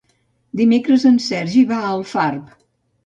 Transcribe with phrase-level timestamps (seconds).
[0.61, 2.53] Dimecres en Sergi va a Alfarb.